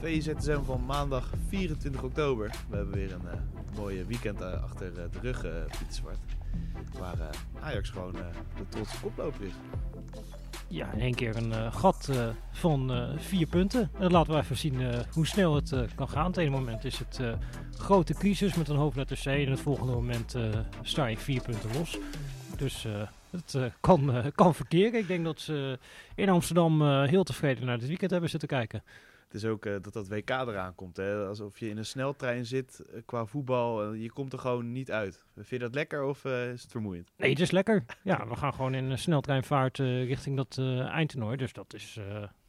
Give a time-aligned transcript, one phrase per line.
[0.00, 2.50] VZSM van maandag 24 oktober.
[2.68, 6.18] We hebben weer een uh, mooie weekend uh, achter uh, de rug, Pieter Zwart.
[6.98, 7.16] Waar
[7.60, 9.52] Ajax gewoon de trotse koploper is.
[10.68, 12.10] Ja, in één keer een gat
[12.50, 13.90] van vier punten.
[13.98, 16.26] En laten we even zien hoe snel het kan gaan.
[16.26, 17.20] Het ene moment is het
[17.76, 19.26] grote crisis met een hoofdletter C.
[19.26, 20.34] En het volgende moment
[20.82, 21.98] sta je vier punten los.
[22.56, 22.86] Dus
[23.30, 25.00] het kan, kan verkeren.
[25.00, 25.78] Ik denk dat ze
[26.14, 28.82] in Amsterdam heel tevreden naar dit weekend hebben zitten kijken.
[29.28, 30.96] Het is ook uh, dat dat WK eraan komt.
[30.96, 31.26] Hè?
[31.26, 33.94] Alsof je in een sneltrein zit uh, qua voetbal.
[33.94, 35.24] Uh, je komt er gewoon niet uit.
[35.34, 37.12] Vind je dat lekker of is het vermoeiend?
[37.16, 37.84] Nee, het is lekker.
[38.02, 41.36] Ja, we gaan gewoon in een sneltreinvaart richting dat eindtoernooi.
[41.36, 41.98] Dus dat is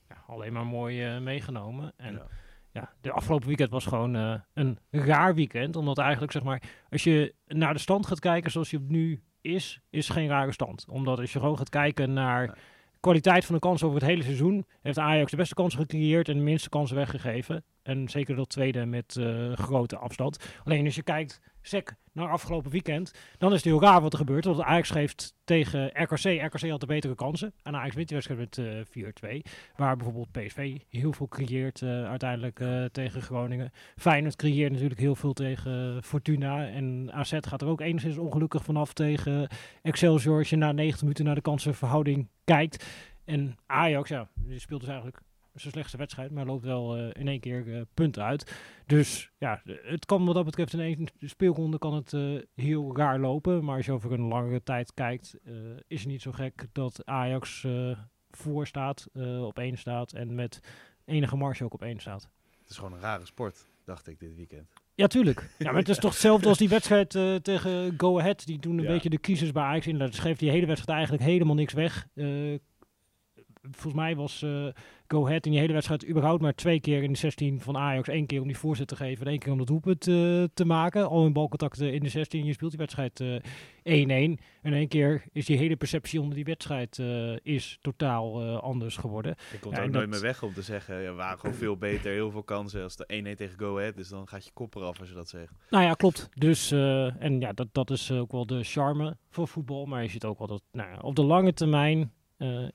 [0.10, 1.94] ja, alleen maar mooi meegenomen.
[1.98, 2.28] En ja.
[2.72, 2.94] ja.
[3.02, 4.14] de afgelopen weekend was gewoon
[4.54, 5.76] een raar weekend.
[5.76, 9.82] Omdat eigenlijk, zeg maar, als je naar de stand gaat kijken zoals je nu is,
[9.90, 10.86] is geen rare stand.
[10.90, 12.58] Omdat als je gewoon gaat kijken naar
[13.00, 16.38] kwaliteit van de kansen over het hele seizoen heeft Ajax de beste kansen gecreëerd en
[16.38, 17.64] de minste kansen weggegeven.
[17.90, 20.38] En zeker dat tweede met uh, grote afstand.
[20.64, 24.20] Alleen als je kijkt, sec naar afgelopen weekend, dan is het heel raar wat er
[24.20, 24.46] gebeurt.
[24.46, 27.54] Want Ajax geeft tegen RKC, RKC had de betere kansen.
[27.64, 29.52] En Ajax wint die wedstrijd met uh, eh, 4-2.
[29.76, 33.72] Waar bijvoorbeeld PSV heel veel creëert uh, uiteindelijk tegen Groningen.
[33.96, 36.68] Feyenoord creëert natuurlijk heel veel tegen Fortuna.
[36.68, 39.48] En AZ gaat er ook enigszins ongelukkig vanaf tegen
[39.82, 40.38] Excelsior.
[40.38, 42.86] Als je na 90 minuten naar de kansenverhouding kijkt.
[43.26, 45.22] En Ajax, ja, die speelt dus eigenlijk
[45.54, 48.56] zijn slechtste wedstrijd, maar loopt wel uh, in één keer uh, punten uit.
[48.86, 53.20] Dus ja, het kan wat dat betreft in één speelronde kan het uh, heel raar
[53.20, 53.64] lopen.
[53.64, 55.38] Maar als je over een langere tijd kijkt,
[55.88, 57.68] is het niet zo gek dat Ajax
[58.32, 59.08] voor staat,
[59.42, 60.60] op één staat en met
[61.06, 62.30] enige marge ook op één staat.
[62.62, 64.74] Het is gewoon een rare sport, dacht ik dit weekend.
[65.00, 65.50] Ja, tuurlijk.
[65.58, 68.46] Ja, maar het is toch hetzelfde als die wedstrijd uh, tegen Go Ahead.
[68.46, 68.90] Die toen een ja.
[68.90, 69.98] beetje de kiezers bij Ajax in.
[69.98, 72.08] Dat schreef die hele wedstrijd eigenlijk helemaal niks weg.
[72.14, 72.60] Uh,
[73.62, 74.68] volgens mij was uh,
[75.08, 78.08] Go Ahead in die hele wedstrijd überhaupt maar twee keer in de 16 van Ajax.
[78.08, 80.66] één keer om die voorzet te geven en één keer om dat doelpunt uh, te
[80.66, 81.10] maken.
[81.10, 82.46] Al in balcontacten in de 16.
[82.46, 83.24] Je speelt die wedstrijd 1-1.
[83.84, 84.22] Uh,
[84.62, 87.00] en één keer is die hele perceptie onder die wedstrijd
[87.44, 89.36] is totaal anders geworden.
[89.54, 91.02] Ik kom ja, ook nooit meer weg om te zeggen.
[91.02, 92.12] Ja, we waren gewoon veel beter.
[92.12, 93.96] Heel veel kansen als de 1-1 tegen Go Ahead.
[93.96, 95.54] Dus dan gaat je kop eraf als je dat zegt.
[95.70, 96.30] Nou ja, klopt.
[96.34, 99.86] Dus, en ja, dat, dat is ook wel de charme voor voetbal.
[99.86, 102.12] Maar je ziet ook wel dat nou, op de lange termijn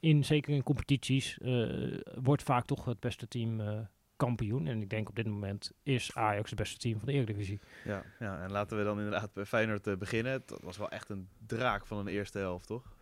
[0.00, 3.80] in, zeker in competities, uh, wordt vaak toch het beste team uh,
[4.16, 4.66] kampioen.
[4.66, 7.60] En ik denk op dit moment is Ajax het beste team van de Eredivisie.
[7.84, 10.42] Ja, ja en laten we dan inderdaad bij Feyenoord beginnen.
[10.46, 12.94] Dat was wel echt een draak van een eerste helft, toch?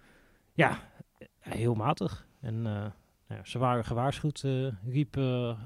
[0.52, 0.78] Ja,
[1.38, 2.26] heel matig.
[2.40, 2.62] En
[3.28, 4.40] ja, ze waren gewaarschuwd,
[4.86, 5.16] riep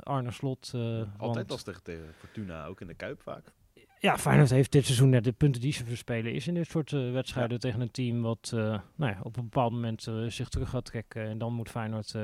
[0.02, 0.70] Arne Slot.
[0.74, 1.50] Altijd want...
[1.50, 3.52] lastig tegen Fortuna, ook in de Kuip vaak.
[3.98, 6.92] Ja, Feyenoord heeft dit seizoen net de punten die ze verspelen is in dit soort
[6.92, 7.58] uh, wedstrijden ja.
[7.58, 8.60] tegen een team wat uh,
[8.96, 11.28] nou ja, op een bepaald moment uh, zich terug gaat trekken.
[11.28, 12.14] En dan moet Feyenoord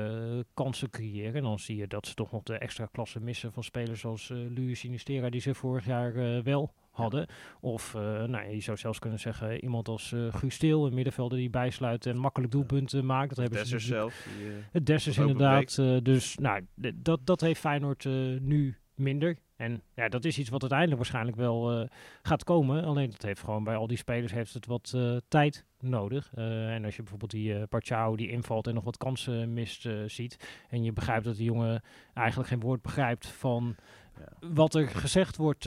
[0.53, 1.33] kansen creëren.
[1.33, 4.29] En dan zie je dat ze toch nog de extra klasse missen van spelers zoals
[4.29, 7.27] uh, Luis Sinistera die ze vorig jaar wel hadden.
[7.59, 7.93] Of
[8.27, 12.05] nou, je zou zelfs kunnen zeggen iemand als uh, Guus Steel, een middenvelder die bijsluit
[12.05, 13.29] en makkelijk doelpunten maakt.
[13.29, 14.27] Dat hebben Dessers ze zelf.
[14.37, 15.75] Die, het Dessers inderdaad.
[16.03, 18.05] dus nou, dat, dat heeft Feyenoord
[18.39, 19.37] nu minder.
[19.63, 21.87] En ja, dat is iets wat uiteindelijk waarschijnlijk wel uh,
[22.21, 22.83] gaat komen.
[22.83, 26.31] Alleen dat heeft gewoon bij al die spelers heeft het wat uh, tijd nodig.
[26.35, 30.63] Uh, en als je bijvoorbeeld die uh, die invalt en nog wat kansen mist ziet.
[30.69, 31.81] En je begrijpt dat die jongen
[32.13, 33.75] eigenlijk geen woord begrijpt van
[34.17, 34.47] ja.
[34.53, 35.65] wat er gezegd wordt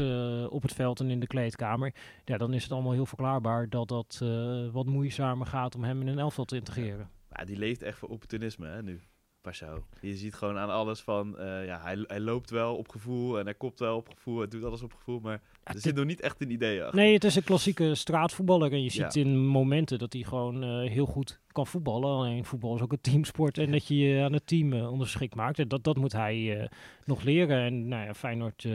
[0.49, 1.95] op het veld en in de kleedkamer.
[2.25, 4.25] Ja, dan is het allemaal heel verklaarbaar dat dat
[4.73, 7.11] wat moeizamer gaat om hem in een elftal te integreren.
[7.31, 9.01] Ja, die leeft echt voor opportunisme hè, nu.
[9.47, 9.85] Passo.
[10.01, 13.45] Je ziet gewoon aan alles van, uh, ja, hij, hij loopt wel op gevoel en
[13.45, 16.05] hij kopt wel op gevoel, hij doet alles op gevoel, maar ja, er zit nog
[16.05, 16.99] niet echt een idee achter.
[16.99, 19.21] Nee, het is een klassieke straatvoetballer en je ziet ja.
[19.21, 22.11] in momenten dat hij gewoon uh, heel goed kan voetballen.
[22.11, 25.35] Alleen voetbal is ook een teamsport en dat je je aan het team uh, onderschikt
[25.35, 25.59] maakt.
[25.59, 26.69] En dat, dat moet hij
[27.05, 27.61] nog leren.
[27.61, 28.69] En nou ja, Feyenoord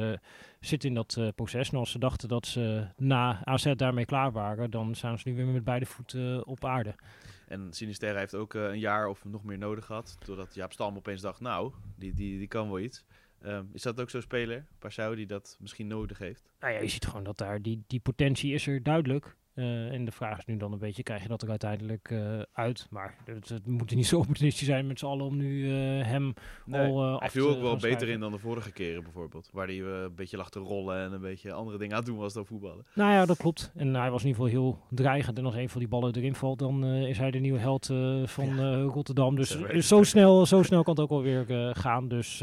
[0.60, 1.70] zit in dat proces.
[1.70, 5.36] En als ze dachten dat ze na AZ daarmee klaar waren, dan zijn ze nu
[5.36, 6.96] weer met beide voeten op aarde.
[7.52, 10.18] En Sinisterra heeft ook uh, een jaar of nog meer nodig gehad.
[10.26, 13.04] Doordat Jaap Stam opeens dacht, nou, die, die, die kan wel iets.
[13.46, 16.50] Um, is dat ook zo'n speler, Parsau, die dat misschien nodig heeft?
[16.60, 19.36] Nou ja, je ziet gewoon dat daar die, die potentie is er duidelijk.
[19.56, 22.42] Uh, en de vraag is nu dan een beetje, krijg je dat er uiteindelijk uh,
[22.54, 22.88] uit?
[22.90, 26.34] Maar het, het moet niet zo opportunistisch zijn met z'n allen om nu uh, hem
[26.66, 29.50] nee, al Hij viel ook wel beter in dan de vorige keren bijvoorbeeld.
[29.52, 32.18] Waar hij een beetje lag te rollen en een beetje andere dingen aan het doen
[32.18, 32.86] was dan voetballen.
[32.94, 33.72] Nou ja, dat klopt.
[33.76, 35.38] En hij was in ieder geval heel dreigend.
[35.38, 37.86] En als een van die ballen erin valt, dan is hij de nieuwe held
[38.26, 38.82] van ja.
[38.82, 39.36] Rotterdam.
[39.36, 42.08] Dus, zo, snel, zo snel kan het ook alweer gaan.
[42.08, 42.40] Dus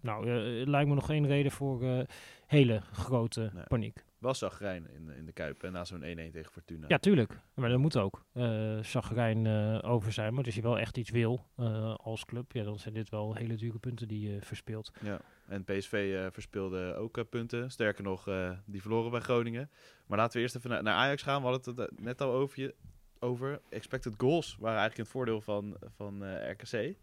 [0.00, 0.26] nou,
[0.64, 2.06] lijkt me nog geen reden voor
[2.46, 3.64] hele grote nee.
[3.68, 5.62] paniek wel zagrijn in, in de Kuip.
[5.62, 6.84] En na zo'n 1-1 tegen Fortuna.
[6.88, 7.38] Ja, tuurlijk.
[7.54, 10.34] Maar dat moet ook uh, zagrijn uh, over zijn.
[10.34, 13.34] Maar als je wel echt iets wil uh, als club, ja, dan zijn dit wel
[13.34, 14.92] hele dure punten die je verspeelt.
[15.00, 17.70] Ja, en PSV verspeelde ook punten.
[17.70, 18.24] Sterker nog,
[18.66, 19.70] die verloren bij Groningen.
[20.06, 21.42] Maar laten we eerst even naar, naar Ajax gaan.
[21.42, 22.74] We hadden het net al over, je,
[23.18, 23.60] over.
[23.68, 26.72] Expected goals waren eigenlijk in het voordeel van, van RKC.
[26.72, 26.94] Um,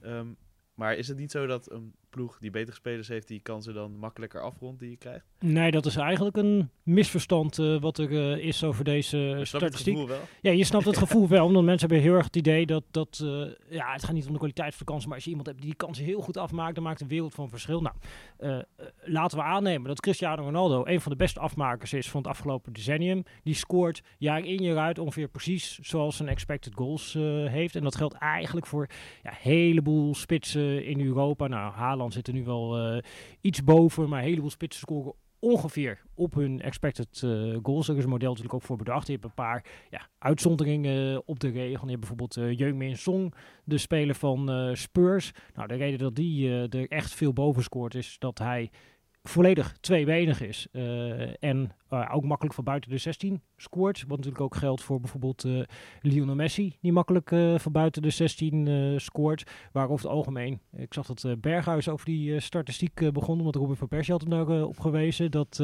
[0.00, 0.26] ehm,
[0.74, 3.96] maar is het niet zo dat een ploeg die betere spelers heeft, die kansen dan
[3.98, 5.26] makkelijker afrondt die je krijgt?
[5.38, 9.96] Nee, dat is eigenlijk een misverstand uh, wat er uh, is over deze statistiek.
[9.96, 10.20] Het wel?
[10.40, 13.20] Ja, je snapt het gevoel wel, omdat mensen hebben heel erg het idee dat, dat
[13.24, 15.48] uh, ja, het gaat niet om de kwaliteit van de kansen, maar als je iemand
[15.48, 17.80] hebt die die kansen heel goed afmaakt, dan maakt een wereld van verschil.
[17.80, 17.94] Nou,
[19.00, 22.72] laten we aannemen dat Cristiano Ronaldo een van de beste afmakers is van het afgelopen
[22.72, 23.22] decennium.
[23.42, 27.12] Die scoort jaar in jaar uit ongeveer precies zoals een expected goals
[27.48, 27.76] heeft.
[27.76, 28.88] En dat geldt eigenlijk voor
[29.22, 31.46] ja, een heleboel spitsen in Europa.
[31.46, 33.02] Nou, Haaland zit er nu wel uh,
[33.40, 37.88] iets boven, maar een heleboel spitsen scoren ongeveer op hun expected uh, goals.
[37.88, 39.06] Er is model natuurlijk ook voor bedacht.
[39.06, 41.84] Je hebt een paar ja, uitzonderingen uh, op de regel.
[41.84, 43.34] Je hebt bijvoorbeeld uh, Jeung-Min Song,
[43.64, 45.32] de speler van Spurs.
[45.54, 48.70] Nou, de reden dat die er echt veel boven scoort is dat hij
[49.28, 50.68] volledig tweebenig is.
[50.72, 54.04] Uh, en uh, ook makkelijk van buiten de 16 scoort.
[54.06, 55.62] Wat natuurlijk ook geldt voor bijvoorbeeld uh,
[56.00, 56.76] Lionel Messi.
[56.80, 57.28] Die makkelijk
[57.60, 59.50] van buiten de 16 scoort.
[59.72, 63.42] Waar over het algemeen, ik zag dat Berghuis over die statistiek begon.
[63.42, 65.30] Want Robin van Persie had hem daarop gewezen.
[65.30, 65.56] Dat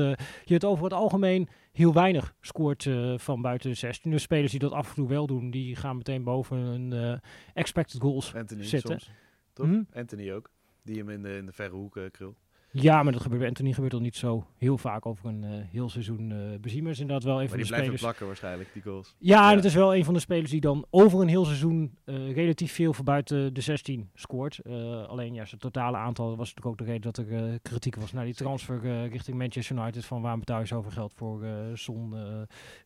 [0.45, 4.11] je het over het algemeen heel weinig scoort van buiten de 16.
[4.11, 7.21] Dus spelers die dat af en toe wel doen, die gaan meteen boven een
[7.55, 9.01] expected goals Anthony zitten.
[9.01, 9.11] Soms,
[9.53, 9.67] toch?
[9.67, 9.87] Mm -hmm.
[9.93, 10.51] Anthony ook.
[10.83, 12.44] Die hem in de, in de verre hoek krult.
[12.77, 15.51] Ja, maar dat gebeurt bij Anthony gebeurt al niet zo heel vaak over een uh,
[15.71, 16.31] heel seizoen.
[16.31, 17.89] Uh, Beziemer is inderdaad wel een maar van de spelers.
[17.89, 19.15] die blijven plakken waarschijnlijk, die goals.
[19.19, 21.45] Ja, ja, en het is wel een van de spelers die dan over een heel
[21.45, 24.61] seizoen uh, relatief veel voor buiten de 16 scoort.
[25.09, 28.25] alleen ja, zijn totale aantal was natuurlijk ook de reden dat er kritiek was naar
[28.25, 30.05] die transfer richting Manchester United.
[30.05, 32.15] Van waarom betaal je zoveel geld voor zo'n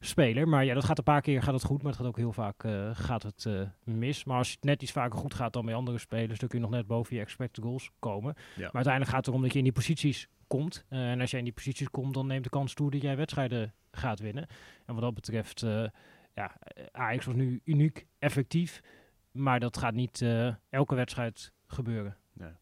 [0.01, 0.49] speler.
[0.49, 2.33] Maar ja, dat gaat een paar keer gaat het goed, maar het gaat ook heel
[2.33, 3.49] vaak gaat het
[3.85, 4.25] mis.
[4.25, 6.65] Maar als het net iets vaker goed gaat dan bij andere spelers, dan kun je
[6.65, 8.35] nog net boven je expected goals komen.
[8.37, 8.63] Ja.
[8.63, 10.85] Maar uiteindelijk gaat het erom dat je in die posities komt.
[10.91, 13.17] Uh, en als jij in die posities komt, dan neemt de kans toe dat jij
[13.17, 14.47] wedstrijden gaat winnen.
[14.87, 15.89] En wat dat betreft, uh,
[16.35, 16.57] ja,
[16.93, 18.83] Ajax was nu uniek effectief.
[19.31, 20.25] Maar dat gaat niet
[20.71, 22.17] elke wedstrijd gebeuren.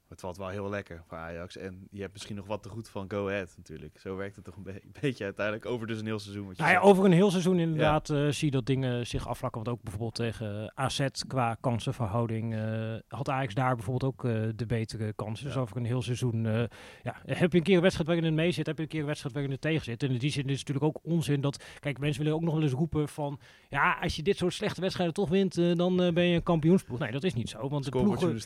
[0.09, 1.57] Het valt wel heel lekker voor Ajax.
[1.57, 3.99] En je hebt misschien nog wat te goed van Go Ahead natuurlijk.
[4.01, 6.53] Zo werkt het toch een, be een beetje uiteindelijk over dus een heel seizoen.
[6.57, 8.27] Nou ja, over een heel seizoen inderdaad ja.
[8.27, 9.63] uh, zie je dat dingen zich afvlakken.
[9.65, 14.67] Want ook bijvoorbeeld tegen AZ qua kansenverhouding uh, had Ajax daar bijvoorbeeld ook uh, de
[14.67, 15.47] betere kansen.
[15.47, 15.53] Ja.
[15.53, 16.45] Dus over een heel seizoen
[17.03, 19.01] ja, heb je een keer een wedstrijd waarin het mee zit, heb je een keer
[19.01, 20.03] een wedstrijd waarin het tegen zit.
[20.03, 22.55] En in die zin is het natuurlijk ook onzin dat, kijk mensen willen ook nog
[22.55, 23.39] wel eens roepen van,
[23.69, 26.99] ja als je dit soort slechte wedstrijden toch wint, dan ben je een kampioensploeg.
[26.99, 27.69] Nee, dat is niet zo.
[27.69, 28.39] Want de ploegen,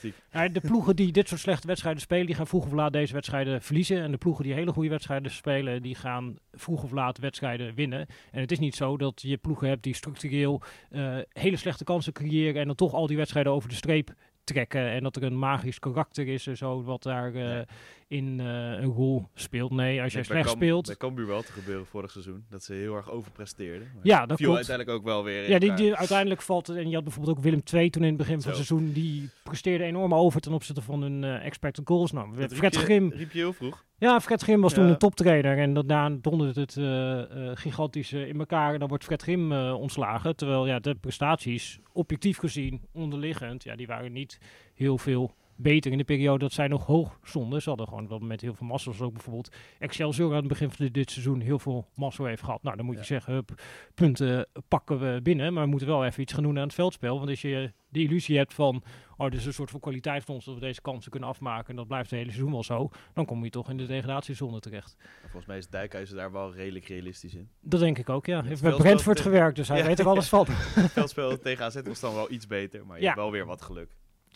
[0.52, 3.62] de ploegen die dit soort slechte wedstrijden spelen, die gaan vroeg of laat deze wedstrijden
[3.62, 4.02] verliezen.
[4.02, 8.06] En de ploegen die hele goede wedstrijden spelen, die gaan vroeg of laat wedstrijden winnen.
[8.30, 12.12] En het is niet zo dat je ploegen hebt die structureel uh, hele slechte kansen
[12.12, 14.14] creëren en dan toch al die wedstrijden over de streep
[14.44, 14.90] trekken.
[14.90, 17.64] En dat er een magisch karakter is en zo, wat daar ja.
[18.10, 19.70] In uh, een rol speelt.
[19.70, 20.86] Nee, als jij slecht Cam, speelt...
[20.86, 22.44] Bij Cambuur wel te gebeuren vorig seizoen.
[22.48, 23.90] Dat ze heel erg overpresteerden.
[23.94, 24.56] Maar ja, dat viel klopt.
[24.56, 26.76] uiteindelijk ook wel weer Ja, die, die, uiteindelijk valt het...
[26.76, 28.92] En je had bijvoorbeeld ook Willem II toen in het begin van het seizoen.
[28.92, 32.12] Die presteerde enorm over ten opzichte van hun uh, expected goals.
[32.12, 33.12] Nou, dat Fred riep je, Grim...
[33.12, 33.84] riep je heel vroeg.
[33.98, 34.78] Ja, Fred Grim was ja.
[34.78, 35.58] toen een toptrainer.
[35.58, 38.72] En daarna donderde het uh, gigantisch in elkaar.
[38.72, 40.36] En dan wordt Fred Grim ontslagen.
[40.36, 43.64] Terwijl ja, de prestaties, objectief gezien, onderliggend...
[43.64, 44.38] Ja, die waren niet
[44.74, 47.62] heel veel beter in de periode dat zij nog hoog stonden.
[47.62, 48.84] Ze hadden gewoon wel met heel veel massa.
[48.84, 52.62] Zoals ook bijvoorbeeld Excelsior aan het begin van dit seizoen heel veel massa heeft gehad.
[52.62, 53.06] Nou, dan moet je ja.
[53.06, 53.62] zeggen, hup,
[53.94, 55.52] punten pakken we binnen.
[55.52, 57.16] Maar we moeten wel even iets gaan doen aan het veldspel.
[57.18, 58.82] Want als je de illusie hebt van,
[59.16, 61.68] oh, dit is een soort van kwaliteit van ons dat we deze kansen kunnen afmaken.
[61.68, 62.90] En dat blijft het hele seizoen wel zo.
[63.14, 64.96] Dan kom je toch in de degradatiezone terecht.
[65.20, 67.48] Volgens mij is Dijkhuizen daar wel redelijk realistisch in.
[67.60, 68.38] Dat denk ik ook, ja.
[68.40, 69.86] Hij heeft met Brentford gewerkt, dus hij ja.
[69.86, 70.46] weet er alles van.
[70.48, 73.08] Het veldspel tegen AZ was dan wel iets beter, maar je ja.
[73.08, 73.90] hebt wel weer wat geluk.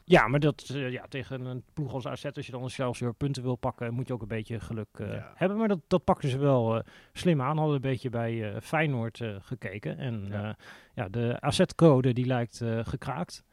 [0.06, 3.14] Ja, maar dat, uh, ja, tegen een ploeg als AZ, als je dan zelfs weer
[3.14, 5.32] punten wil pakken, moet je ook een beetje geluk uh, ja.
[5.34, 5.58] hebben.
[5.58, 6.82] Maar dat, dat pakten ze wel uh,
[7.12, 7.56] slim aan.
[7.56, 9.98] Hadden een beetje bij Feyenoord gekeken.
[9.98, 10.56] En ja,
[10.94, 13.44] ja de AZ-code die lijkt gekraakt.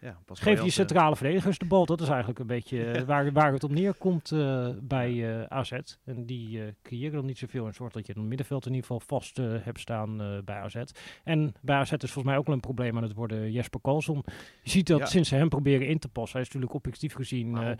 [0.00, 1.86] Ja, pas Geef je centrale verdedigers de bal.
[1.86, 4.32] Dat is eigenlijk een beetje waar, waar het op neerkomt
[4.80, 5.72] bij AZ.
[6.04, 7.66] En die creëren dan niet zoveel.
[7.66, 10.82] En zorgt dat je een middenveld in ieder geval vast hebt staan bij AZ.
[11.24, 14.24] En bij AZ is volgens mij ook wel een probleem aan het worden Jesper Karlsson.
[14.62, 16.32] Je ziet dat sinds ze hem proberen in te passen.
[16.32, 17.76] Hij is natuurlijk objectief gezien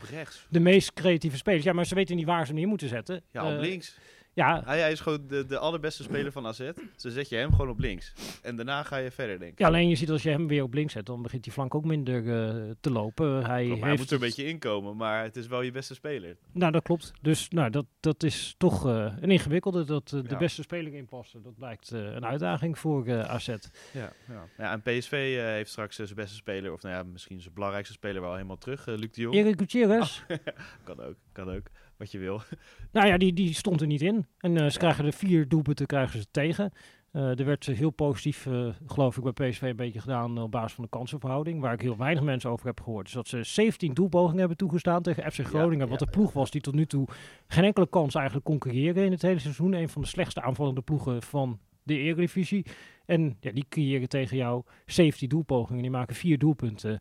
[0.49, 1.64] de meest creatieve speler.
[1.64, 3.23] Ja, maar ze weten niet waar ze neer moeten zetten.
[3.30, 3.99] Ja, op links.
[4.37, 4.62] Ja.
[4.64, 6.71] Hij, hij, is gewoon de, de allerbeste speler van AZ.
[6.97, 8.12] Ze zet je hem gewoon op links.
[8.43, 9.59] En daarna ga je verder, denk ik.
[9.59, 11.75] Ja, alleen je ziet als je hem weer op links zet, dan begint die flank
[11.75, 13.45] ook minder uh, te lopen.
[13.45, 16.37] Hij, klopt, hij moet er een beetje inkomen, maar het is wel je beste speler.
[16.52, 17.12] Nou, dat klopt.
[17.23, 19.85] Dus nou, dat, dat is toch uh, een ingewikkelde.
[19.85, 23.47] Dat uh, de beste speler inpassen, dat blijkt een uitdaging voor AZ.
[23.47, 24.49] Ja, ja.
[24.59, 28.21] ja, en PSV heeft straks zijn beste speler, of nou ja, misschien zijn belangrijkste speler
[28.21, 29.35] wel helemaal terug, Luc de Jong.
[29.35, 30.23] Erik Gutierrez.
[30.85, 31.66] kan ook, kan ook
[31.99, 32.41] wat je wil.
[32.93, 34.26] Nou ja, die, die stond er niet in.
[34.38, 36.73] En uh, ze krijgen de vier doelpunten krijgen ze tegen.
[37.12, 40.73] Uh, er werd heel positief, uh, geloof ik, bij PSV een beetje gedaan op basis
[40.73, 41.61] van de kansenverhouding.
[41.61, 43.05] Waar ik heel weinig mensen over heb gehoord.
[43.05, 45.85] Dus dat ze 17 doelpogingen hebben toegestaan tegen FC Groningen.
[45.85, 47.09] Ja, wat de ploeg was die tot nu toe
[47.47, 49.73] geen enkele kans eigenlijk kon creëren in het hele seizoen.
[49.73, 52.67] Een van de slechtste aanvallende ploegen van de Eredivisie.
[53.07, 55.83] En ja, die creëren tegen jou 17 doelpogingen.
[55.83, 56.99] Die maken vier doelpunten.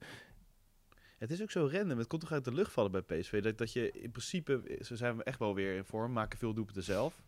[1.17, 1.97] Het is ook zo random.
[1.97, 3.43] Het komt toch uit de lucht vallen bij PSV.
[3.43, 6.83] Dat, dat je in principe, ze zijn echt wel weer in vorm, maken veel doelpunten
[6.83, 7.21] zelf.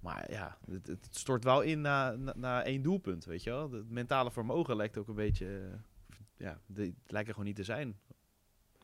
[0.00, 3.70] Maar ja, het, het stort wel in na, na, één doelpunt, weet je wel.
[3.70, 7.64] Het mentale vermogen lijkt ook een beetje, uh, ja, de, lijkt er gewoon niet te
[7.64, 7.96] zijn.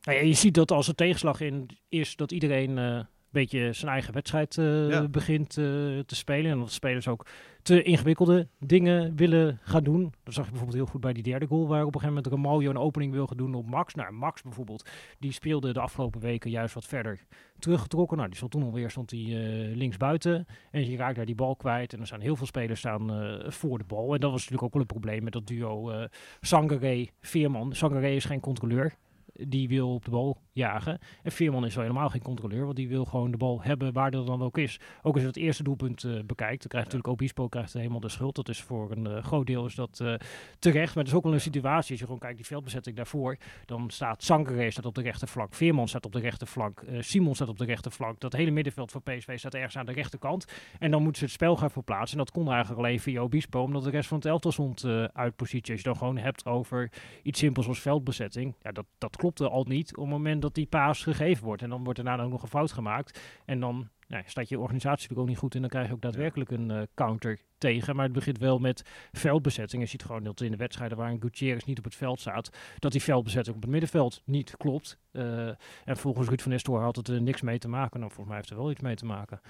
[0.03, 3.91] Nou ja, je ziet dat als er tegenslag in is, dat iedereen uh, beetje zijn
[3.93, 5.67] eigen wedstrijd uh, begint uh,
[5.99, 6.51] te spelen.
[6.51, 7.27] En dat spelers ook
[7.63, 10.15] te ingewikkelde dingen willen gaan doen.
[10.23, 12.67] Dat zag je bijvoorbeeld heel goed bij die derde goal, waar op een gegeven moment
[12.67, 13.95] een opening wil gaan doen op Max.
[13.95, 17.21] Nou, Max bijvoorbeeld, die speelde de afgelopen weken juist wat verder
[17.59, 18.17] teruggetrokken.
[18.17, 20.47] Nou, die stond toen alweer stond die, uh, links buiten.
[20.71, 21.93] En je raakt daar die bal kwijt.
[21.93, 23.11] En er staan heel veel spelers staan
[23.47, 24.15] voor de bal.
[24.15, 26.05] En dat was natuurlijk ook wel een probleem met dat duo uh,
[26.41, 27.73] Sangare-Veerman.
[27.75, 28.95] Sangare is geen controleur
[29.33, 30.99] die wil op de bal jagen.
[31.23, 34.11] En Veerman is wel helemaal geen controleur, want die wil gewoon de bal hebben waar
[34.11, 34.81] dat dan ook is.
[35.03, 38.09] Ook als je het eerste doelpunt uh, bekijkt, dan krijgt natuurlijk Obispo krijgt helemaal de
[38.09, 38.35] schuld.
[38.35, 40.15] Dat is voor een uh, groot deel is dat uh,
[40.59, 40.95] terecht.
[40.95, 43.91] Maar het is ook wel een situatie, als je gewoon kijkt die veldbezetting daarvoor, dan
[43.91, 47.65] staat Sankere staat op de rechterflank, Veerman staat op de rechterflank, Simon staat op de
[47.65, 48.21] rechterflank.
[48.21, 50.45] Dat hele middenveld van PSV staat ergens aan de rechterkant.
[50.79, 52.19] En dan moeten ze het spel gaan verplaatsen.
[52.19, 55.37] En dat kon eigenlijk alleen via Obispo, omdat de rest van het elftal stond uit
[55.37, 55.73] positie.
[55.73, 56.91] Als je dan gewoon hebt over
[57.23, 60.67] iets simpels als veldbezetting, ja, dat, dat klopte al niet op het moment dat die
[60.67, 61.63] paas gegeven wordt.
[61.63, 63.21] En dan wordt er daarna ook nog een fout gemaakt.
[63.45, 66.01] En dan nou, staat je organisatie natuurlijk ook niet goed en dan krijg je ook
[66.01, 67.97] daadwerkelijk een uh, counter tegen.
[67.97, 69.83] Maar het begint wel met veldbezetting.
[69.83, 72.93] Je ziet gewoon dat in de wedstrijden waarin Gutierrez niet op het veld staat, dat
[72.93, 74.99] die veldbezetting op het middenveld niet klopt.
[75.13, 75.49] Uh,
[75.85, 78.01] en volgens Ruud van Nistelrooy had het er niks mee te maken.
[78.01, 79.41] Nou, volgens mij heeft er wel iets mee te maken.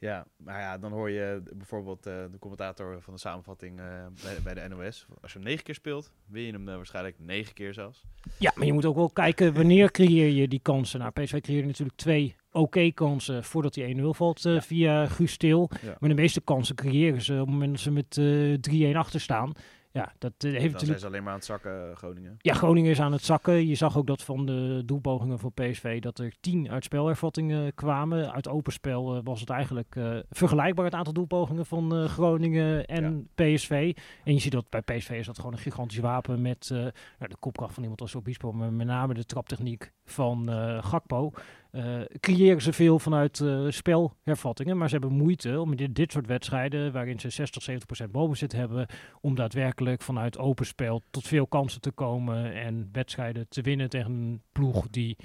[0.00, 3.84] Ja, maar ja, dan hoor je bijvoorbeeld uh, de commentator van de samenvatting uh,
[4.22, 5.06] bij, bij, de NOS.
[5.22, 8.04] Als je hem negen keer speelt, win je hem uh, waarschijnlijk negen keer zelfs.
[8.38, 10.98] Ja, maar je moet ook wel kijken wanneer creëer je die kansen.
[10.98, 14.60] Nou, PSV creëerde natuurlijk twee oké kansen voordat hij 1-0 valt ja.
[14.60, 15.70] via Guus Stil.
[15.82, 15.96] Ja.
[15.98, 19.52] Maar de meeste kansen creëren ze op het moment dat ze met 3-1 achter staan.
[19.92, 22.36] Ja, dat uh, heeft Dan zijn ze alleen maar aan het zakken, Groningen.
[22.38, 23.66] Ja, Groningen is aan het zakken.
[23.66, 28.32] Je zag ook dat van de doelpogingen van PSV dat er tien uit spelervattingen kwamen.
[28.32, 33.28] Uit open spel uh, was het eigenlijk uh, vergelijkbaar het aantal doelpogingen van Groningen en
[33.34, 33.54] ja.
[33.54, 33.96] PSV.
[34.24, 37.36] En je ziet dat bij PSV is dat gewoon een gigantisch wapen met nou, de
[37.38, 40.48] kopkracht van iemand als Obispo, maar met name de traptechniek van
[40.82, 41.32] Gakpo.
[41.72, 46.26] Uh, creëren ze veel vanuit uh, spelhervattingen, maar ze hebben moeite om in dit, soort
[46.26, 48.86] wedstrijden, waarin ze 60, 70 procent bovenzit hebben,
[49.20, 54.12] om daadwerkelijk vanuit open spel tot veel kansen te komen en wedstrijden te winnen tegen
[54.12, 55.16] een ploeg die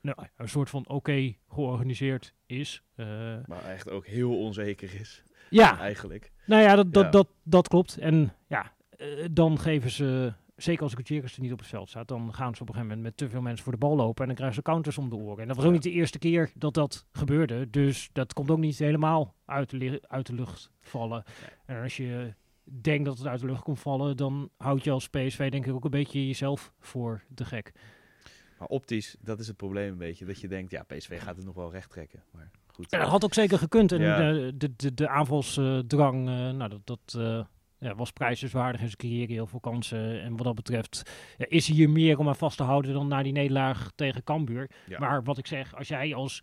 [0.00, 2.82] nou, een soort van oké georganiseerd is.
[2.96, 3.06] Uh,
[3.46, 5.22] maar echt ook heel onzeker is.
[5.50, 6.32] Ja, eigenlijk.
[6.46, 7.10] Nou ja, dat, dat, ja.
[7.10, 7.98] dat, dat klopt.
[7.98, 8.72] En ja,
[9.30, 12.62] dan geven ze zeker als Gutierrez er niet op het veld staat, dan gaan ze
[12.62, 14.56] op een gegeven moment met te veel mensen voor de bal lopen en dan krijgen
[14.56, 15.42] ze counters om de oren.
[15.42, 18.58] En dat was ook niet de eerste keer dat dat gebeurde, dus dat komt ook
[18.58, 21.24] niet helemaal uit de, uit de lucht vallen.
[21.64, 25.08] En als je denkt dat het uit de lucht komt vallen, dan houd je als
[25.08, 27.72] PSV denk ik ook een beetje jezelf voor de gek.
[28.58, 31.44] Maar optisch, dat is het probleem een beetje, dat je denkt, ja, PSV gaat het
[31.44, 32.22] nog wel recht trekken.
[32.32, 32.90] Maar goed.
[32.90, 33.92] Ja, dat had ook zeker gekund.
[33.92, 34.32] En ja.
[34.32, 36.80] de, de, de, de aanvalsdrang, uh, nou, dat...
[36.84, 37.44] dat uh,
[37.78, 40.22] ja, was prijzenswaardig en ze creëren heel veel kansen.
[40.22, 43.22] En wat dat betreft ja, is hier meer om aan vast te houden dan naar
[43.22, 44.70] die nederlaag tegen Cambuur.
[44.86, 44.98] Ja.
[44.98, 46.42] Maar wat ik zeg, als jij als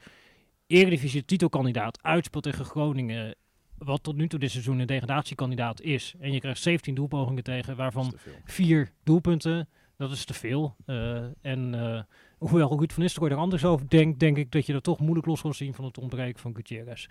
[0.68, 3.36] Eredivisie titelkandidaat uitspeelt tegen Groningen,
[3.78, 7.76] wat tot nu toe dit seizoen een degradatiekandidaat is, en je krijgt 17 doelpogingen tegen,
[7.76, 8.14] waarvan
[8.44, 10.76] vier doelpunten, dat is te veel.
[10.86, 12.02] Uh, en uh,
[12.38, 15.26] hoewel Ruud van Nistelrooy er anders over denkt, denk ik dat je er toch moeilijk
[15.26, 17.08] los kan zien van het ontbreken van Gutierrez.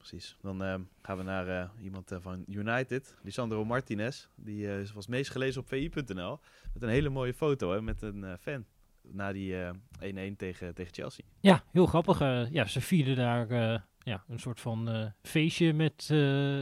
[0.00, 0.36] Precies.
[0.42, 4.26] Dan uh, gaan we naar uh, iemand uh, van United, Lisandro Martinez.
[4.34, 6.38] Die was meest gelezen op vi.nl.
[6.72, 8.64] Met een hele mooie foto hè, met een fan
[9.02, 11.24] na die 1-1 tegen, tegen Chelsea.
[11.40, 12.18] Ja, heel grappig.
[12.50, 13.48] ja, ze vierden daar
[14.02, 16.06] ja, een soort van feestje met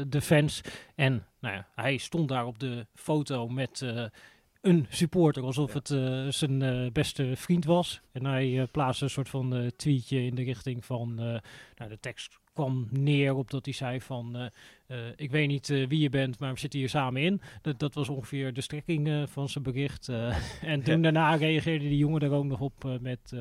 [0.09, 0.61] de fans.
[0.95, 3.83] En nou ja, hij stond daar op de foto met
[4.61, 8.01] een supporter, alsof het uh, zijn uh, beste vriend was.
[8.13, 12.39] En hij uh, plaatste een soort van tweetje in de richting van, nou, de tekst
[12.59, 14.51] kwam neer op dat hij zei van,
[15.17, 17.41] ik weet niet wie je bent, maar we zitten hier samen in.
[17.63, 20.09] Dat, dat was ongeveer de strekking van zijn bericht.
[20.63, 23.33] en toen daarna reageerde die jongen er ook nog op met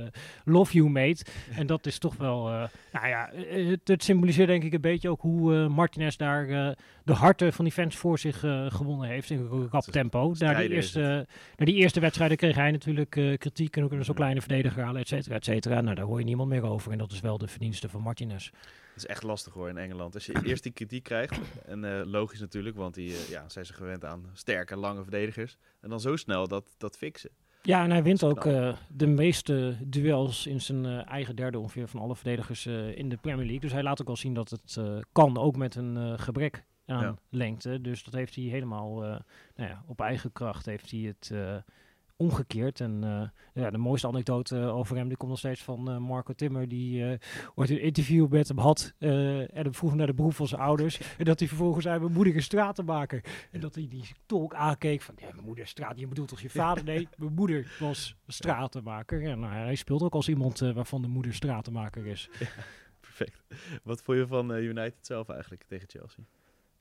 [0.46, 1.26] love you mate.
[1.56, 2.44] En dat is toch wel,
[2.92, 7.54] nou ja, het, het, symboliseert denk ik een beetje ook hoe Martinez daar de harten
[7.54, 10.34] van die fans voor zich gewonnen heeft in rap tempo.
[10.34, 14.06] Daar die eerste uh, na die eerste wedstrijden kreeg hij natuurlijk kritiek en ook een
[14.06, 15.82] zo'n kleine verdediger halen, et cetera, et cetera.
[15.82, 16.92] Nou, daar hoor je niemand meer over.
[16.92, 18.50] En dat is wel de verdienste van Martinez.
[18.94, 20.14] Het is echt lastig hoor in Engeland.
[20.14, 23.74] Als je eerst die kritiek krijgt, en uh, logisch natuurlijk, want die ja, zijn ze
[23.74, 25.58] gewend aan sterke, lange verdedigers.
[25.82, 27.30] En dan zo snel dat, dat fixen.
[27.62, 31.88] Ja, en hij wint ook uh, de meeste duels in zijn uh, eigen derde ongeveer
[31.88, 33.60] van alle verdedigers uh, in de Premier League.
[33.60, 34.80] Dus hij laat ook al zien dat het
[35.12, 37.16] kan, ook met een gebrek aan ja.
[37.30, 37.82] lengte.
[37.82, 39.10] Dus dat heeft hij helemaal uh,
[39.56, 41.56] nou ja, op eigen kracht heeft hij het uh,
[42.18, 42.80] omgekeerd.
[42.80, 46.68] En uh, ja, de mooiste anekdote over hem die komt nog steeds van Marco Timmer.
[46.68, 47.18] Die
[47.56, 51.00] ooit een interview met hem had en hem vroeg naar de beroep van zijn ouders.
[51.18, 53.24] En dat hij vervolgens zei, mijn moeder is stratenmaker.
[53.52, 56.00] En dat hij die tolk aankeek van, ja, mijn moeder is straat.
[56.00, 56.84] Je bedoelt toch je vader?
[56.88, 59.24] Nee, mijn moeder was stratenmaker.
[59.24, 62.30] En nou, hij speelt ook als iemand waarvan de moeder stratenmaker is.
[62.40, 62.48] Ja,
[63.00, 63.44] perfect.
[63.84, 66.24] Wat vond je van United zelf eigenlijk tegen Chelsea?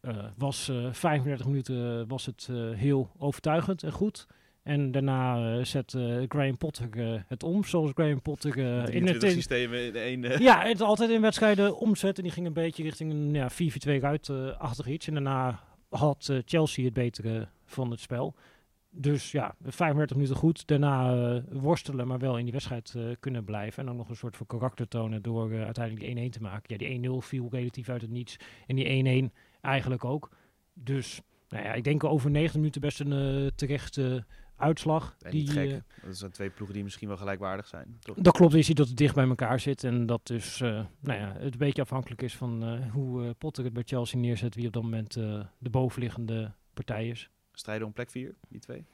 [0.06, 4.26] Uh, was uh, 35 minuten eh, was het uh, heel overtuigend en goed.
[4.66, 5.96] En daarna zet
[6.28, 8.58] Graham Potter het om, zoals Graham Potter
[8.94, 10.42] in het systemen in één.
[10.42, 12.16] ja, het altijd in wedstrijden omzet.
[12.16, 15.06] En die ging een beetje richting een ja, 4-4-2 ruitachtig iets.
[15.06, 18.34] En daarna had Chelsea het betere van het spel.
[18.90, 20.66] Dus ja, 35 minuten goed.
[20.66, 23.78] Daarna worstelen, maar wel in die wedstrijd kunnen blijven.
[23.78, 26.78] En dan nog een soort van karakter tonen door uiteindelijk die 1-1 te maken.
[26.78, 28.36] Ja, die 1-0 viel relatief uit het niets.
[28.66, 30.30] En die 1-1 eigenlijk ook.
[30.74, 34.24] Dus nou ja, ik denk over 90 minuten best een uh, terechte
[34.56, 35.16] uitslag.
[35.30, 37.96] die, uh, dat zijn twee ploegen die misschien wel gelijkwaardig zijn.
[38.00, 38.16] Toch?
[38.16, 39.84] Dat klopt, je ziet dat het dicht bij elkaar zit.
[39.84, 43.72] En dat dus uh, nou ja, het een beetje afhankelijk is van hoe Potter het
[43.72, 44.54] bij Chelsea neerzet.
[44.54, 45.12] Wie op dat moment
[45.58, 47.30] de bovenliggende partij is.
[47.52, 48.84] Strijden om plek 4, die twee?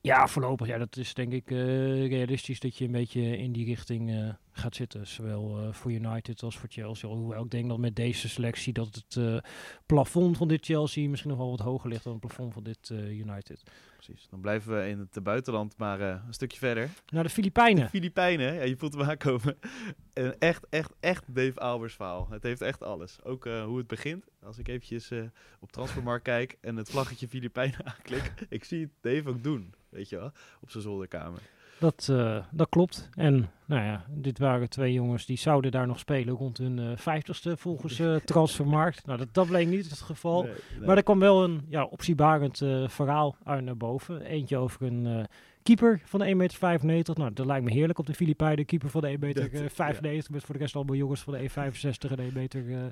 [0.00, 0.66] Ja, voorlopig.
[0.66, 5.06] Ja, dat is denk ik realistisch dat je een beetje in die richting gaat zitten.
[5.06, 7.08] Zowel uh, voor United als voor Chelsea.
[7.08, 9.38] Hoewel ik denk dat met deze selectie dat het uh,
[9.86, 12.88] plafond van dit Chelsea misschien nog wel wat hoger ligt dan het plafond van dit
[12.92, 13.62] uh, United.
[13.96, 14.26] Precies.
[14.30, 16.90] Dan blijven we in het buitenland maar een stukje verder.
[17.08, 17.82] Naar de Filipijnen.
[17.84, 19.56] De Filipijnen, ja, je voelt hem aankomen.
[20.12, 22.26] Een echt, echt, echt Dave Albers verhaal.
[22.30, 23.18] Het heeft echt alles.
[23.22, 24.24] Ook hoe het begint.
[24.42, 25.10] Als ik eventjes
[25.60, 28.32] op Transfermarkt kijk en het vlaggetje Filipijnen aanklik.
[28.48, 31.40] ik zie het Dave ook doen, weet je wel, op zijn zolderkamer.
[31.78, 33.08] Dat, uh, dat klopt.
[33.14, 36.90] En nou ja, dit waren twee jongens die zouden daar nog spelen rond hun uh,
[36.96, 39.06] vijftigste volgens uh, Transfermarkt.
[39.06, 40.42] Nou, dat, dat bleek niet het geval.
[40.42, 40.86] Nee, nee.
[40.86, 44.22] Maar er kwam wel een ja, optiebarend verhaal uit naar boven.
[44.22, 45.26] Eentje over een
[45.62, 47.14] keeper van de 1,95 meter.
[47.18, 48.64] Nou, dat lijkt me heerlijk op de Filipijnen.
[48.64, 49.50] Keeper van de 1,95 meter.
[50.02, 50.22] Ja.
[50.30, 52.90] Met voor de rest allemaal jongens van de 1,65 en 1,70 meter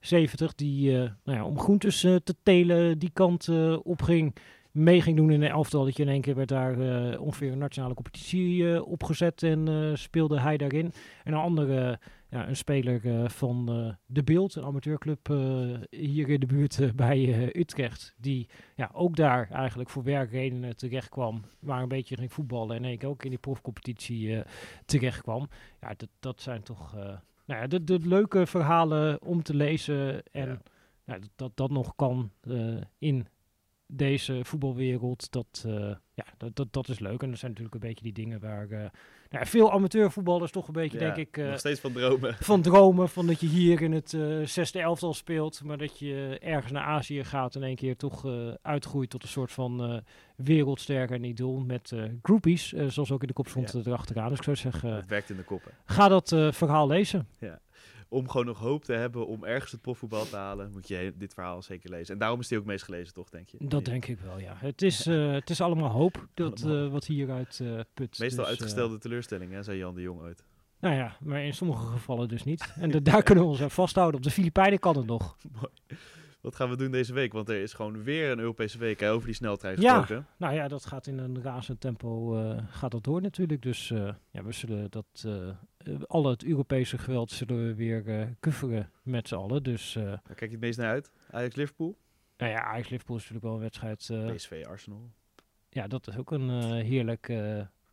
[0.00, 0.54] 70.
[0.54, 3.48] Die nou ja, om groentes te telen die kant
[3.82, 4.34] op ging
[4.74, 5.84] mee ging doen in een elftal.
[5.84, 9.68] Dat je in één keer werd daar uh, ongeveer een nationale competitie uh, opgezet en
[9.68, 10.92] uh, speelde hij daarin.
[11.24, 13.66] En een andere, ja, een speler van
[14.06, 15.26] de Beeld, een amateurclub
[15.90, 18.14] hier in de buurt bij Utrecht.
[18.16, 21.42] Die ja, ook daar eigenlijk voor werkredenen terecht kwam.
[21.60, 24.42] Maar een beetje ging voetballen en één keer ook in die profcompetitie
[24.86, 25.48] terecht kwam.
[25.80, 26.94] Ja, dat, dat zijn toch
[27.46, 30.22] nou ja, de, de leuke verhalen om te lezen.
[30.22, 30.58] En ja.
[31.04, 32.30] Nou, dat, dat dat nog kan
[32.98, 33.26] in
[33.86, 35.74] deze voetbalwereld, dat, uh,
[36.14, 37.22] ja, dat, dat, dat is leuk.
[37.22, 38.84] En dat zijn natuurlijk een beetje die dingen waar uh,
[39.30, 41.36] nou, veel amateurvoetballers toch een beetje, ja, denk ik...
[41.36, 42.36] Uh, nog steeds van dromen.
[42.40, 46.72] Van dromen, van dat je hier in het zesde elftal speelt, maar dat je ergens
[46.72, 48.26] naar Azië gaat en één keer toch
[48.62, 50.02] uitgroeit tot een soort van
[50.36, 51.92] wereldsterker idool met
[52.22, 53.80] groupies, zoals ook in de kop stond ja.
[53.84, 54.28] erachteraan.
[54.28, 54.94] Dus ik zou zeggen...
[54.94, 55.72] het werkt in de koppen.
[55.84, 57.28] Ga dat verhaal lezen.
[57.38, 57.60] Ja
[58.14, 61.34] om gewoon nog hoop te hebben om ergens het profvoetbal te halen, moet je dit
[61.34, 62.14] verhaal zeker lezen.
[62.14, 63.56] En daarom is hij ook meest gelezen, toch, denk je?
[63.60, 64.54] Dat denk ik wel, ja.
[64.56, 66.84] Het is, uh, het is allemaal hoop dat, allemaal.
[66.84, 68.18] Uh, wat hieruit uh, put.
[68.18, 70.44] Meestal dus, uitgestelde teleurstelling, hè, zei Jan de Jong ooit.
[70.80, 72.74] Nou ja, maar in sommige gevallen dus niet.
[72.76, 74.16] En de, daar kunnen we ons aan vasthouden.
[74.16, 75.36] Op de Filipijnen kan het nog.
[75.52, 76.00] Mooi.
[76.44, 77.32] Wat gaan we doen deze week?
[77.32, 80.16] Want er is gewoon weer een Europese week hè, over die sneltrein gesproken.
[80.16, 83.62] Ja, nou ja, dat gaat in een razend tempo uh, gaat dat door natuurlijk.
[83.62, 85.48] Dus uh, ja, we zullen dat uh,
[86.06, 89.62] al het Europese geweld zullen we weer uh, coveren met z'n allen.
[89.62, 91.10] Dus, Daar kijk je het meest naar uit?
[91.30, 91.96] Ajax-Liverpool?
[92.36, 94.34] Nou ja, Ajax-Liverpool is natuurlijk wel een wedstrijd...
[94.34, 95.10] PSV-Arsenal?
[95.68, 97.30] Ja, dat is ook een heerlijk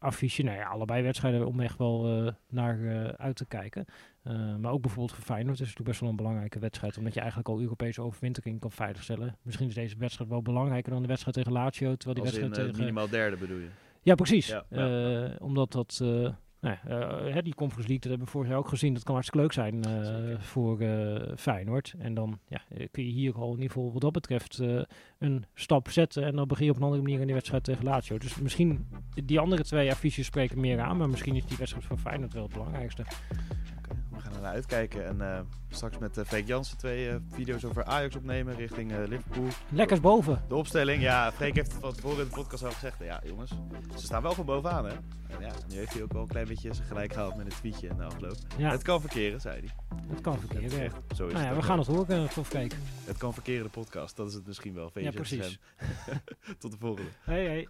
[0.01, 0.43] affiche.
[0.43, 3.85] Nou ja, allebei wedstrijden om echt wel uh, naar uh, uit te kijken.
[4.23, 6.97] Uh, maar ook bijvoorbeeld voor Feyenoord is het natuurlijk best wel een belangrijke wedstrijd.
[6.97, 9.37] Omdat je eigenlijk al Europese overwintering kan veiligstellen.
[9.41, 11.95] Misschien is deze wedstrijd wel belangrijker dan de wedstrijd tegen Lazio.
[11.95, 12.79] Terwijl die Als wedstrijd in, tegen...
[12.79, 13.69] minimaal derde bedoel je?
[14.01, 14.47] Ja, precies.
[14.47, 15.35] Ja, ja.
[15.39, 16.03] omdat dat
[16.61, 18.93] nou ja, uh, die Conference League, dat hebben we vorig jaar ook gezien.
[18.93, 21.93] Dat kan hartstikke leuk zijn uh, voor uh, Feyenoord.
[21.97, 24.57] En dan ja, kun je hier al in ieder geval wat dat betreft
[25.19, 26.23] een stap zetten.
[26.23, 28.17] En dan begin je op een andere manier in die wedstrijd tegen Lazio.
[28.17, 28.87] Dus misschien
[29.25, 30.97] die andere twee affiches spreken meer aan.
[30.97, 33.05] Maar misschien is die wedstrijd van Feyenoord wel het belangrijkste.
[34.21, 35.05] We gaan er naar uitkijken.
[35.05, 39.47] En straks met uh, Freek Jansen twee video's over Ajax opnemen richting Liverpool.
[39.69, 40.43] Lekkers boven.
[40.47, 41.31] De opstelling, ja.
[41.31, 42.99] Freek heeft het van tevoren in de podcast al gezegd.
[42.99, 43.51] Ja, jongens,
[43.95, 44.91] ze staan wel gewoon bovenaan, hè.
[45.27, 47.51] En ja, nu heeft hij ook wel een klein beetje zijn gelijk gehaald met een
[47.51, 48.35] tweetje in de afloop.
[48.57, 48.71] Ja.
[48.71, 49.97] Het kan verkeren, zei hij.
[50.07, 50.83] Het kan verkeren, ja.
[50.83, 52.79] Echt, zo is nou ja, het we gaan het horen, tof kijken.
[53.05, 54.15] Het kan verkeren, de podcast.
[54.15, 54.91] Dat is het misschien wel.
[54.93, 55.59] Ja, precies.
[56.59, 57.09] Tot de volgende.
[57.23, 57.67] Hey, hey.